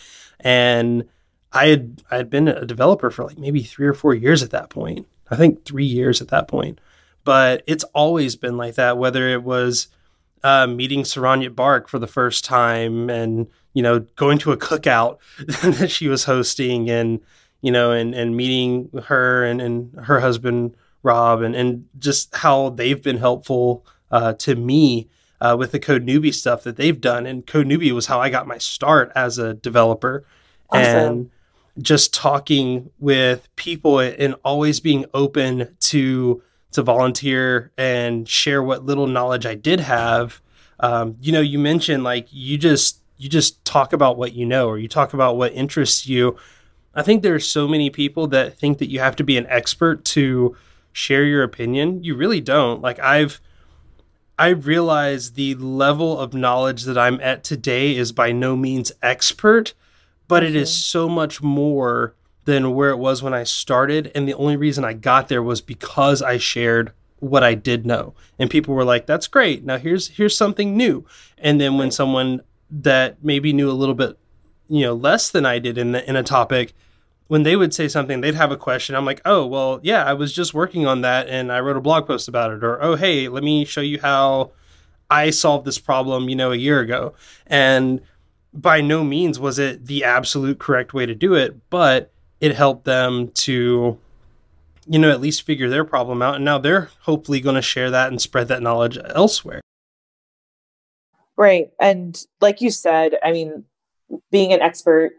[0.41, 1.05] And
[1.53, 4.53] I had, I had been a developer for like maybe three or four years at
[4.53, 5.07] that point.
[5.31, 6.81] I think three years at that point.
[7.25, 9.89] But it's always been like that, whether it was
[10.43, 15.19] uh, meeting Saron Yitbarek for the first time and, you know, going to a cookout
[15.79, 17.21] that she was hosting and,
[17.61, 22.71] you know, and, and meeting her and, and her husband, Rob, and, and just how
[22.71, 25.11] they've been helpful uh, to me
[25.43, 27.27] uh, with the Code Newbie stuff that they've done.
[27.27, 30.25] And Code Newbie was how I got my start as a developer.
[30.71, 30.83] Awesome.
[30.87, 31.31] And
[31.79, 39.07] just talking with people and always being open to to volunteer and share what little
[39.07, 40.41] knowledge I did have.
[40.81, 44.68] Um, you know, you mentioned like you just you just talk about what you know
[44.68, 46.37] or you talk about what interests you.
[46.94, 49.46] I think there are so many people that think that you have to be an
[49.48, 50.57] expert to
[50.92, 52.02] share your opinion.
[52.02, 52.81] You really don't.
[52.81, 53.40] Like I've
[54.38, 59.72] I realize the level of knowledge that I'm at today is by no means expert,
[60.29, 60.57] but mm-hmm.
[60.57, 64.11] it is so much more than where it was when I started.
[64.14, 68.14] And the only reason I got there was because I shared what I did know.
[68.38, 69.64] And people were like, that's great.
[69.64, 71.05] Now here's here's something new.
[71.38, 74.18] And then when someone that maybe knew a little bit,
[74.68, 76.74] you know, less than I did in the, in a topic
[77.29, 78.94] when they would say something, they'd have a question.
[78.94, 81.81] I'm like, oh, well, yeah, I was just working on that and I wrote a
[81.81, 82.62] blog post about it.
[82.62, 84.52] Or, oh, hey, let me show you how
[85.11, 87.14] I solved this problem, you know, a year ago.
[87.46, 88.00] And
[88.52, 92.85] by no means was it the absolute correct way to do it, but it helped
[92.85, 93.98] them to,
[94.87, 96.37] you know, at least figure their problem out.
[96.37, 99.61] And now they're hopefully going to share that and spread that knowledge elsewhere.
[101.37, 101.68] Right.
[101.81, 103.64] And like you said, I mean,
[104.31, 105.12] being an expert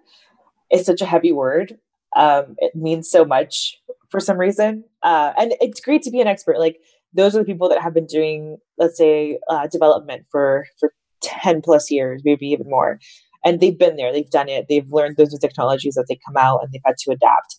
[0.71, 1.77] is such a heavy word
[2.15, 4.83] um, it means so much for some reason.
[5.03, 6.59] Uh, and it's great to be an expert.
[6.59, 6.79] Like
[7.13, 11.61] those are the people that have been doing, let's say, uh, development for for ten
[11.61, 12.99] plus years, maybe even more.
[13.45, 16.37] And they've been there, they've done it, they've learned those new technologies that they come
[16.37, 17.57] out, and they've had to adapt.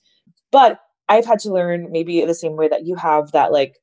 [0.51, 3.77] But I've had to learn maybe the same way that you have that like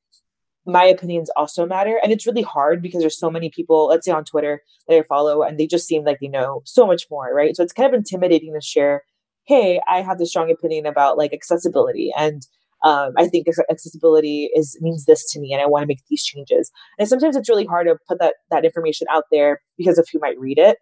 [0.66, 2.00] my opinions also matter.
[2.02, 5.04] And it's really hard because there's so many people, let's say on Twitter that I
[5.04, 7.56] follow, and they just seem like they know so much more, right?
[7.56, 9.04] So it's kind of intimidating to share
[9.48, 12.48] hey, I have this strong opinion about like accessibility and
[12.84, 16.24] um, I think accessibility is means this to me, and I want to make these
[16.24, 16.72] changes.
[17.00, 20.20] And sometimes it's really hard to put that that information out there because of who
[20.20, 20.78] might read it,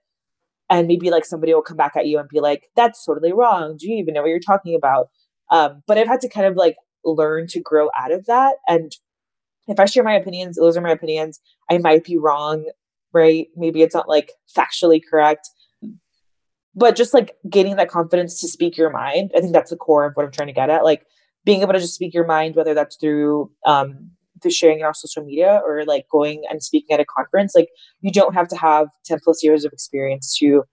[0.69, 3.77] and maybe like somebody will come back at you and be like, "That's totally wrong.
[3.79, 5.07] Do you even know what you're talking about?"
[5.49, 8.55] Um, but I've had to kind of like learn to grow out of that.
[8.67, 8.91] And
[9.67, 11.39] if I share my opinions, those are my opinions.
[11.69, 12.65] I might be wrong,
[13.13, 13.47] right?
[13.55, 15.49] Maybe it's not like factually correct
[16.75, 20.05] but just like gaining that confidence to speak your mind i think that's the core
[20.05, 21.05] of what i'm trying to get at like
[21.45, 24.93] being able to just speak your mind whether that's through um through sharing it on
[24.93, 27.69] social media or like going and speaking at a conference like
[28.01, 30.63] you don't have to have 10 plus years of experience to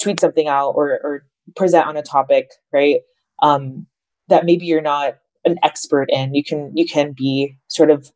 [0.00, 3.00] tweet something out or or present on a topic right
[3.42, 3.86] um
[4.28, 8.10] that maybe you're not an expert in you can you can be sort of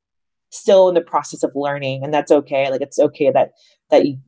[0.53, 3.53] still in the process of learning and that's okay like it's okay that
[3.91, 4.19] that you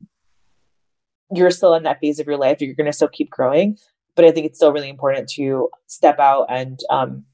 [1.33, 2.61] you're still in that phase of your life.
[2.61, 3.77] You're going to still keep growing,
[4.15, 7.25] but I think it's still really important to step out and um,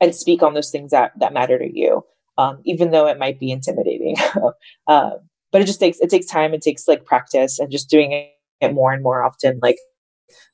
[0.00, 2.04] and speak on those things that that matter to you,
[2.38, 4.16] um, even though it might be intimidating.
[4.86, 5.10] uh,
[5.52, 6.54] but it just takes it takes time.
[6.54, 8.12] It takes like practice and just doing
[8.60, 9.58] it more and more often.
[9.62, 9.78] Like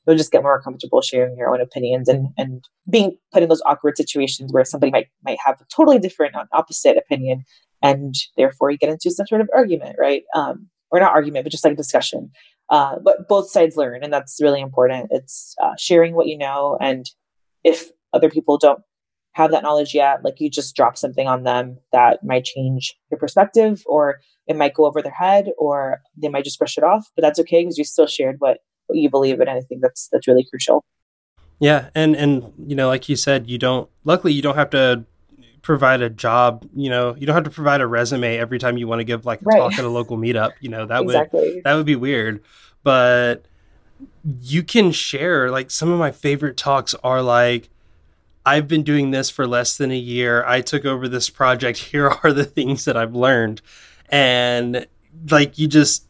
[0.05, 3.61] you'll just get more comfortable sharing your own opinions and and being put in those
[3.65, 7.43] awkward situations where somebody might might have a totally different opposite opinion
[7.81, 10.23] and therefore you get into some sort of argument right?
[10.35, 12.31] Um, or not argument but just like discussion.
[12.69, 15.07] Uh, but both sides learn and that's really important.
[15.11, 17.05] It's uh, sharing what you know and
[17.63, 18.79] if other people don't
[19.33, 23.19] have that knowledge yet like you just drop something on them that might change your
[23.19, 27.07] perspective or it might go over their head or they might just brush it off
[27.15, 28.59] but that's okay because you still shared what
[28.93, 30.83] what you believe in and i think that's that's really crucial
[31.59, 35.05] yeah and and you know like you said you don't luckily you don't have to
[35.61, 38.87] provide a job you know you don't have to provide a resume every time you
[38.87, 39.57] want to give like a right.
[39.57, 41.55] talk at a local meetup you know that exactly.
[41.55, 42.41] would that would be weird
[42.83, 43.45] but
[44.41, 47.69] you can share like some of my favorite talks are like
[48.45, 50.43] I've been doing this for less than a year.
[50.45, 51.77] I took over this project.
[51.77, 53.61] Here are the things that I've learned.
[54.09, 54.85] And
[55.29, 56.05] like you just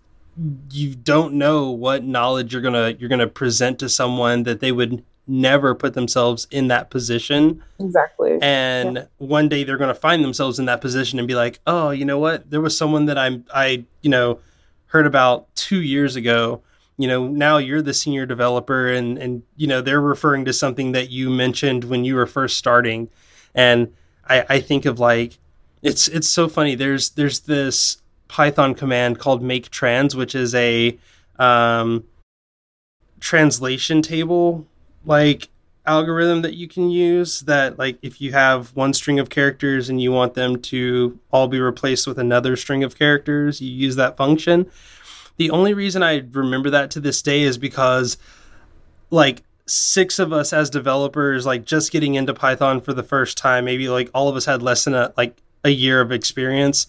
[0.72, 4.72] you don't know what knowledge you're going to you're to present to someone that they
[4.72, 7.64] would never put themselves in that position.
[7.80, 8.40] Exactly.
[8.42, 9.06] And yeah.
[9.18, 12.06] one day they're going to find themselves in that position and be like, "Oh, you
[12.06, 12.50] know what?
[12.50, 14.40] There was someone that I'm I, you know,
[14.88, 16.62] heard about 2 years ago.
[16.98, 20.92] You know, now you're the senior developer and and you know, they're referring to something
[20.94, 23.10] that you mentioned when you were first starting."
[23.56, 23.94] And
[24.28, 25.38] I I think of like
[25.82, 26.76] it's it's so funny.
[26.76, 27.98] There's there's this
[28.34, 30.98] Python command called maketrans which is a
[31.38, 32.04] um
[33.20, 34.66] translation table
[35.06, 35.50] like
[35.86, 40.02] algorithm that you can use that like if you have one string of characters and
[40.02, 44.16] you want them to all be replaced with another string of characters, you use that
[44.16, 44.70] function.
[45.38, 48.18] The only reason I remember that to this day is because
[49.10, 53.66] like six of us as developers like just getting into Python for the first time,
[53.66, 56.88] maybe like all of us had less than a like a year of experience.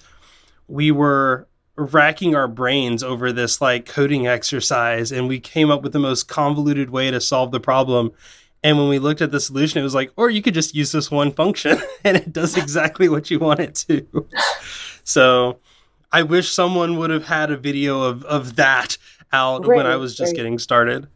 [0.69, 5.93] We were racking our brains over this like coding exercise and we came up with
[5.93, 8.13] the most convoluted way to solve the problem
[8.65, 10.91] and when we looked at the solution, it was like, or you could just use
[10.91, 14.27] this one function and it does exactly what you want it to.
[15.07, 15.59] So
[16.13, 18.97] I wish someone would have had a video of, of that
[19.35, 20.37] out right, when I was just right.
[20.37, 21.09] getting started.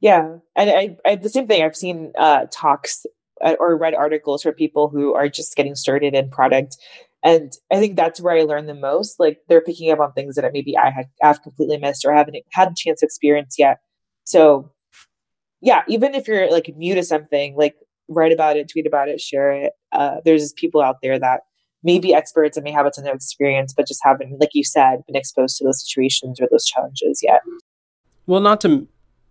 [0.00, 0.36] Yeah.
[0.54, 1.64] And I, I the same thing.
[1.64, 3.04] I've seen uh, talks
[3.44, 6.76] uh, or read articles for people who are just getting started in product.
[7.22, 9.18] And I think that's where I learned the most.
[9.18, 12.36] Like they're picking up on things that maybe I had have completely missed or haven't
[12.52, 13.78] had a chance to experience yet.
[14.24, 14.72] So
[15.60, 17.74] yeah, even if you're like new to something, like
[18.08, 19.72] write about it, tweet about it, share it.
[19.92, 21.40] Uh, there's people out there that
[21.82, 24.64] may be experts and may have a ton of experience, but just haven't, like you
[24.64, 27.42] said, been exposed to those situations or those challenges yet.
[28.26, 28.86] Well, not to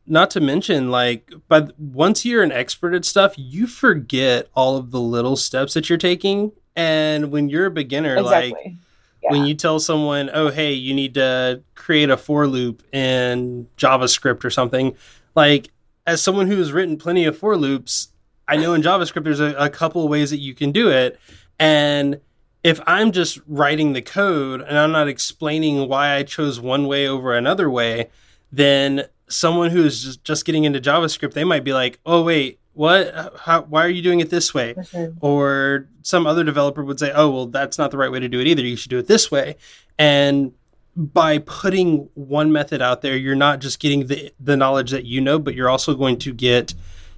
[0.09, 4.91] not to mention like but once you're an expert at stuff you forget all of
[4.91, 8.51] the little steps that you're taking and when you're a beginner exactly.
[8.51, 8.73] like
[9.21, 9.31] yeah.
[9.31, 14.45] when you tell someone oh hey you need to create a for loop in javascript
[14.45, 14.95] or something
[15.35, 15.69] like
[16.07, 18.07] as someone who's written plenty of for loops,
[18.47, 21.19] I know in JavaScript there's a, a couple of ways that you can do it.
[21.59, 22.21] And
[22.63, 27.07] if I'm just writing the code and I'm not explaining why I chose one way
[27.07, 28.09] over another way,
[28.51, 33.33] then someone who's just, just getting into JavaScript, they might be like, oh, wait, what?
[33.39, 34.75] How, why are you doing it this way?
[35.19, 38.39] Or some other developer would say, oh, well, that's not the right way to do
[38.39, 38.61] it either.
[38.61, 39.55] You should do it this way.
[39.97, 40.53] And
[40.95, 45.21] by putting one method out there, you're not just getting the the knowledge that you
[45.21, 46.73] know, but you're also going to get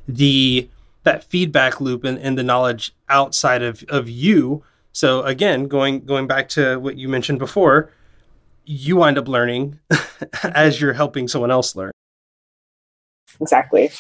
[0.08, 0.70] the
[1.04, 4.64] that feedback loop and, and the knowledge outside of, of you.
[4.92, 7.92] So again, going going back to what you mentioned before,
[8.66, 9.80] you wind up learning
[10.44, 11.92] as you're helping someone else learn.
[13.42, 13.92] Exactly.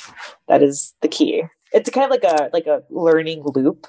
[0.47, 1.43] That is the key.
[1.71, 3.87] It's kind of like a like a learning loop,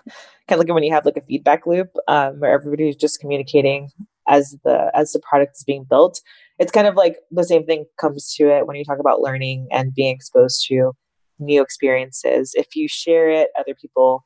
[0.49, 3.89] kind of like when you have like a feedback loop um, where everybody's just communicating
[4.29, 6.21] as the as the product is being built
[6.59, 9.67] it's kind of like the same thing comes to it when you talk about learning
[9.71, 10.93] and being exposed to
[11.39, 14.25] new experiences if you share it other people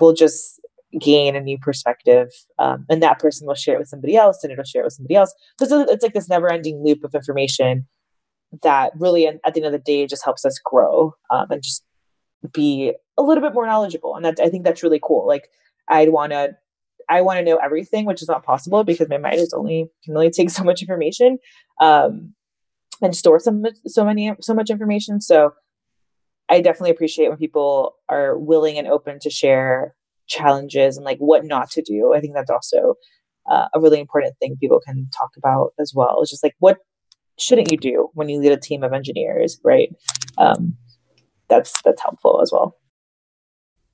[0.00, 0.60] will just
[0.98, 2.28] gain a new perspective
[2.58, 4.94] um, and that person will share it with somebody else and it'll share it with
[4.94, 5.32] somebody else
[5.62, 7.86] so it's like this never ending loop of information
[8.62, 11.84] that really at the end of the day just helps us grow um, and just
[12.52, 15.48] be a little bit more knowledgeable and that i think that's really cool like
[15.88, 16.56] i'd want to
[17.10, 20.16] I want to know everything, which is not possible because my mind is only can
[20.16, 21.38] only take so much information
[21.80, 22.34] um,
[23.02, 25.20] and store so much, so many, so much information.
[25.20, 25.52] So
[26.48, 29.94] I definitely appreciate when people are willing and open to share
[30.28, 32.14] challenges and like what not to do.
[32.14, 32.94] I think that's also
[33.50, 36.20] uh, a really important thing people can talk about as well.
[36.20, 36.78] It's just like what
[37.40, 39.94] shouldn't you do when you lead a team of engineers, right?
[40.38, 40.76] Um,
[41.48, 42.76] that's that's helpful as well.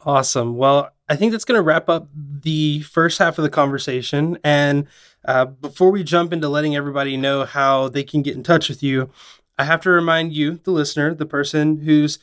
[0.05, 0.57] Awesome.
[0.57, 4.39] Well, I think that's going to wrap up the first half of the conversation.
[4.45, 4.87] And
[5.25, 8.83] uh, before we jump into letting everybody know how they can get in touch with
[8.83, 9.11] you,
[9.59, 12.19] I have to remind you, the listener, the person whose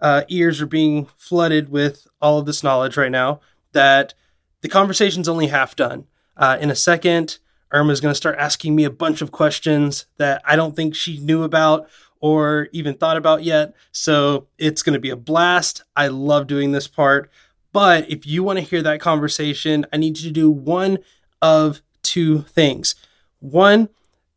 [0.00, 3.40] uh, ears are being flooded with all of this knowledge right now,
[3.72, 4.14] that
[4.60, 6.06] the conversation's only half done.
[6.36, 7.38] Uh, in a second,
[7.74, 10.94] Irma is going to start asking me a bunch of questions that I don't think
[10.94, 11.88] she knew about
[12.20, 13.74] or even thought about yet.
[13.92, 15.82] So it's going to be a blast.
[15.96, 17.30] I love doing this part.
[17.72, 20.98] But if you want to hear that conversation, I need you to do one
[21.42, 22.94] of two things.
[23.40, 23.88] One,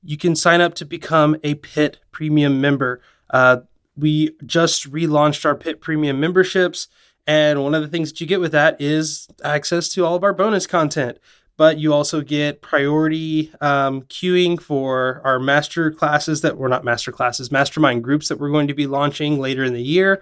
[0.04, 3.02] you can sign up to become a PIT Premium member.
[3.30, 3.58] Uh,
[3.96, 6.88] we just relaunched our PIT Premium memberships.
[7.28, 10.24] And one of the things that you get with that is access to all of
[10.24, 11.20] our bonus content
[11.58, 17.12] but you also get priority um, queuing for our master classes that were not master
[17.12, 20.22] classes, mastermind groups that we're going to be launching later in the year,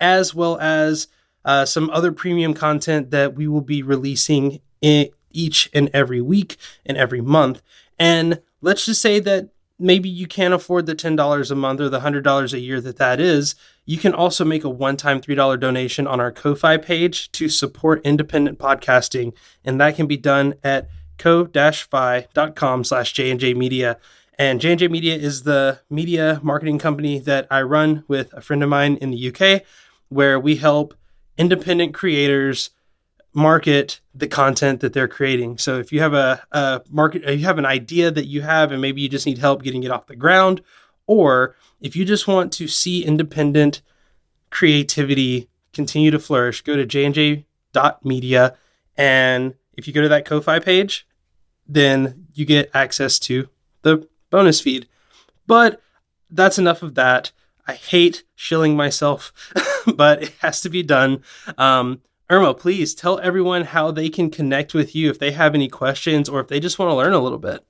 [0.00, 1.06] as well as
[1.44, 6.96] uh, some other premium content that we will be releasing each and every week and
[6.96, 7.62] every month.
[7.98, 9.50] And let's just say that
[9.82, 13.20] maybe you can't afford the $10 a month or the $100 a year that that
[13.20, 13.54] is,
[13.84, 18.58] you can also make a one-time $3 donation on our Ko-Fi page to support independent
[18.58, 23.98] podcasting, and that can be done at ko-fi.com slash J&J Media.
[24.38, 28.68] And J&J Media is the media marketing company that I run with a friend of
[28.68, 29.62] mine in the UK,
[30.08, 30.94] where we help
[31.36, 32.70] independent creators–
[33.34, 35.58] market the content that they're creating.
[35.58, 38.82] So if you have a, a market, you have an idea that you have, and
[38.82, 40.60] maybe you just need help getting it off the ground,
[41.06, 43.82] or if you just want to see independent
[44.50, 48.56] creativity continue to flourish, go to jnj.media.
[48.96, 51.06] And if you go to that Ko-Fi page,
[51.66, 53.48] then you get access to
[53.82, 54.86] the bonus feed.
[55.46, 55.80] But
[56.30, 57.32] that's enough of that.
[57.66, 59.32] I hate shilling myself,
[59.94, 61.22] but it has to be done.
[61.56, 62.02] Um,
[62.32, 66.30] Irma, please tell everyone how they can connect with you if they have any questions
[66.30, 67.62] or if they just want to learn a little bit.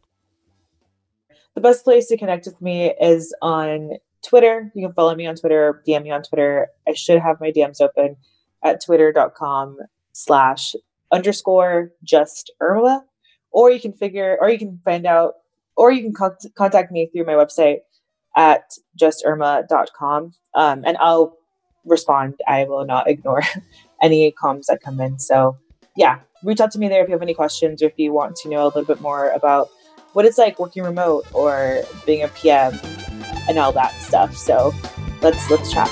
[1.56, 3.94] The best place to connect with me is on
[4.24, 4.70] Twitter.
[4.76, 6.68] You can follow me on Twitter DM me on Twitter.
[6.86, 8.14] I should have my DMs open
[8.62, 9.78] at twitter.com
[10.12, 10.76] slash
[11.10, 13.04] underscore just Irma.
[13.50, 15.34] Or you can figure, or you can find out,
[15.74, 17.78] or you can con- contact me through my website
[18.36, 20.34] at justirma.com.
[20.54, 21.36] Um, and I'll
[21.84, 22.36] respond.
[22.46, 23.42] I will not ignore
[24.02, 25.18] any comms that come in.
[25.18, 25.56] So,
[25.96, 28.36] yeah, reach out to me there if you have any questions or if you want
[28.36, 29.68] to know a little bit more about
[30.12, 32.78] what it's like working remote or being a PM
[33.48, 34.36] and all that stuff.
[34.36, 34.74] So,
[35.22, 35.88] let's let's chat.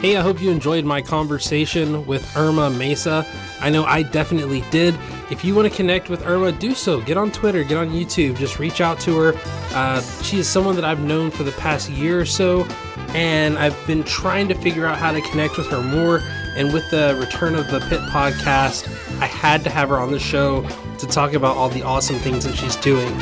[0.00, 3.26] Hey, I hope you enjoyed my conversation with Irma Mesa.
[3.60, 4.94] I know I definitely did.
[5.30, 7.02] If you want to connect with Irma, do so.
[7.02, 9.32] Get on Twitter, get on YouTube, just reach out to her.
[9.74, 12.64] Uh, she is someone that I've known for the past year or so,
[13.10, 16.22] and I've been trying to figure out how to connect with her more.
[16.56, 18.88] And with the return of the Pit podcast,
[19.20, 20.62] I had to have her on the show
[20.98, 23.12] to talk about all the awesome things that she's doing.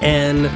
[0.00, 0.50] And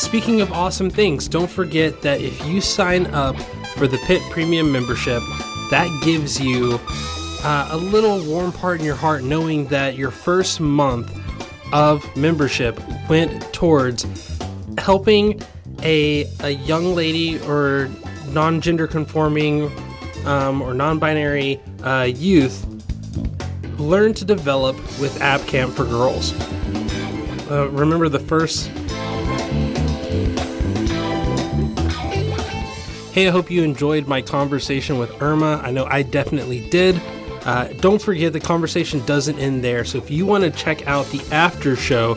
[0.00, 3.36] speaking of awesome things, don't forget that if you sign up
[3.76, 5.22] for the Pit Premium membership,
[5.70, 6.78] that gives you
[7.44, 11.12] uh, a little warm part in your heart knowing that your first month
[11.72, 14.06] of membership went towards
[14.78, 15.40] helping
[15.82, 17.90] a, a young lady or
[18.28, 19.70] non gender conforming
[20.24, 22.64] um, or non binary uh, youth
[23.78, 26.32] learn to develop with App Camp for Girls.
[27.50, 28.70] Uh, remember the first
[33.12, 35.60] Hey, I hope you enjoyed my conversation with Irma.
[35.64, 37.00] I know I definitely did.
[37.48, 39.82] Uh, don't forget the conversation doesn't end there.
[39.82, 42.12] So if you want to check out the after show,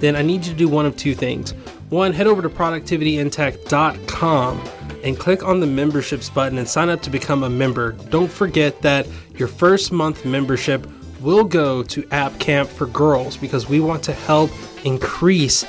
[0.00, 1.52] then I need you to do one of two things.
[1.90, 4.68] One, head over to productivityintech.com
[5.04, 7.92] and click on the memberships button and sign up to become a member.
[7.92, 9.06] Don't forget that
[9.36, 10.88] your first month membership
[11.20, 14.50] will go to App Camp for Girls because we want to help
[14.84, 15.64] increase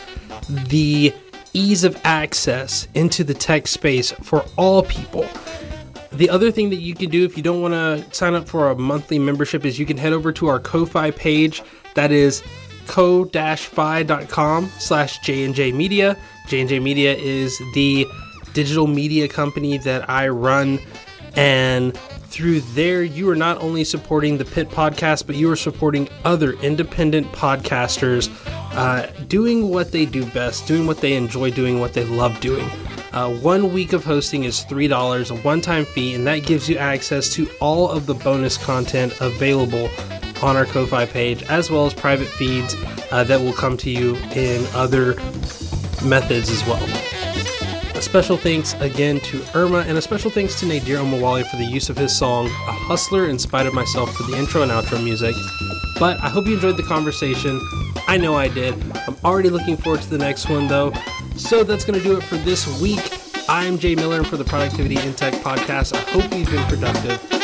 [0.50, 1.14] the
[1.54, 5.30] ease of access into the tech space for all people.
[6.16, 8.70] The other thing that you can do if you don't want to sign up for
[8.72, 11.62] a monthly membership is you can head over to our Ko-Fi page.
[11.96, 12.42] That is
[12.88, 16.18] ko-fi.com slash J&J Media.
[16.48, 18.08] J&J Media is the
[18.54, 20.80] digital media company that I run.
[21.36, 26.08] And through there, you are not only supporting the Pit podcast, but you are supporting
[26.24, 28.30] other independent podcasters
[28.76, 32.70] uh, doing what they do best, doing what they enjoy doing, what they love doing.
[33.16, 36.76] Uh, one week of hosting is $3, a one time fee, and that gives you
[36.78, 39.90] access to all of the bonus content available
[40.44, 42.76] on our Ko-Fi page, as well as private feeds
[43.12, 45.16] uh, that will come to you in other
[46.04, 46.84] methods as well.
[47.96, 51.64] A special thanks again to Irma, and a special thanks to Nadir Omowale for the
[51.64, 55.02] use of his song, A Hustler in Spite of Myself, for the intro and outro
[55.02, 55.34] music.
[55.98, 57.62] But I hope you enjoyed the conversation.
[58.08, 58.76] I know I did.
[59.08, 60.92] I'm already looking forward to the next one, though.
[61.38, 63.20] So that's going to do it for this week.
[63.50, 67.35] I'm Jay Miller, for the Productivity in Tech podcast, I hope you've been productive.